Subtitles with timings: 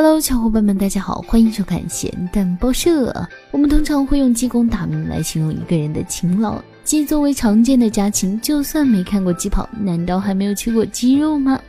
[0.00, 3.12] Hello，小伙伴们，大家好，欢迎收看咸蛋报社。
[3.50, 6.62] 我们通常会用鸡公打鸣来形容一个人的勤劳。
[6.84, 11.60] 鸡作为常见的家禽，就算没看过鸡跑，难道还没有吃过鸡肉吗？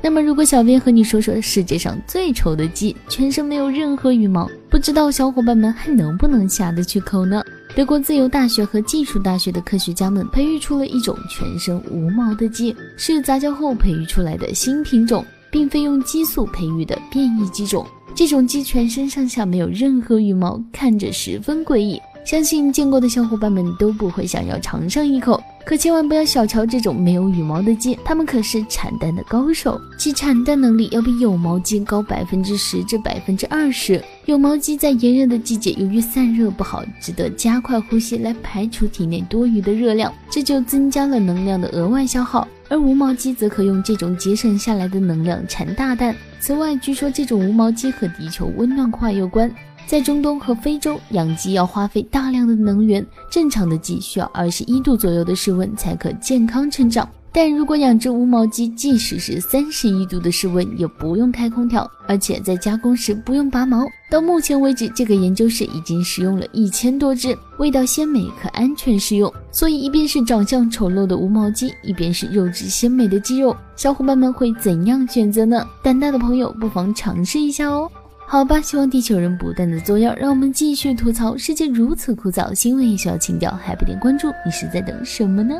[0.00, 7.44] 那么，如果小编和你说说世界上最丑的鸡，全身没有任何羽毛，不知道小伙伴们还能不能下得去口呢？
[7.74, 15.22] 德国自由大学和技术大学的科学家们培育出了一种全身无毛的鸡，是杂交后培育出来的新品种，
[15.56, 17.86] 并非用激素培育的变异鸡种。
[18.14, 21.98] 这种鸡全身上下没有任何羽毛，看着十分诡异。
[22.26, 34.04] 相信见过的小伙伴们都不会想要尝上一口，可千万不要小瞧这种没有羽毛的鸡，它们可是产蛋的高手，其产蛋能力要比有毛鸡高百分之十至百分之二十。
[34.26, 42.46] 有毛鸡在炎热的季节，由于散热不好，只得加快呼吸来排除体内多余的热量，这就增加了能量的额外消耗。
[42.68, 46.14] 而无毛鸡则可用这种节省下来的能量产大蛋。
[46.40, 49.50] 此外，据说这种无毛鸡和地球温暖化有关。
[49.86, 57.08] 在中东和非洲养鸡要花费大量的能源，正常的鸡需要二十一度左右的室温才可健康成长。
[57.36, 63.86] 但如果养只无毛鸡，即使是三十一度的室温，也不用开空调，而且在加工时不用拔毛。
[64.08, 69.30] 到目前为止，这个研究室已经使用了一千多只，味道鲜美，可安全食用。
[69.52, 75.62] 所以，一边是长相丑陋的无毛鸡，一边是肉质鲜美的鸡肉，小伙伴们会怎样选择呢？
[75.82, 77.86] 胆大的朋友不妨尝试一下哦。
[78.26, 85.54] 好吧，希望地球人不断的作妖，让我们继续吐槽世界如此枯燥，新闻也需要情调，还不点关注，你是在等什么呢？